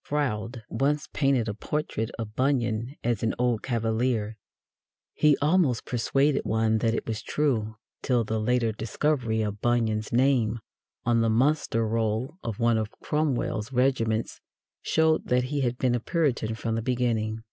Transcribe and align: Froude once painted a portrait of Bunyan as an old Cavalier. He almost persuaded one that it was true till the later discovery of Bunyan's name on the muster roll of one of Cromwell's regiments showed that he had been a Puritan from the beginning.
Froude 0.00 0.62
once 0.70 1.06
painted 1.12 1.48
a 1.50 1.54
portrait 1.54 2.10
of 2.18 2.34
Bunyan 2.34 2.96
as 3.04 3.22
an 3.22 3.34
old 3.38 3.62
Cavalier. 3.62 4.38
He 5.12 5.36
almost 5.42 5.84
persuaded 5.84 6.46
one 6.46 6.78
that 6.78 6.94
it 6.94 7.06
was 7.06 7.20
true 7.20 7.76
till 8.00 8.24
the 8.24 8.40
later 8.40 8.72
discovery 8.72 9.42
of 9.42 9.60
Bunyan's 9.60 10.10
name 10.10 10.60
on 11.04 11.20
the 11.20 11.28
muster 11.28 11.86
roll 11.86 12.38
of 12.42 12.58
one 12.58 12.78
of 12.78 12.90
Cromwell's 13.02 13.70
regiments 13.70 14.40
showed 14.80 15.26
that 15.26 15.44
he 15.44 15.60
had 15.60 15.76
been 15.76 15.94
a 15.94 16.00
Puritan 16.00 16.54
from 16.54 16.74
the 16.74 16.80
beginning. 16.80 17.44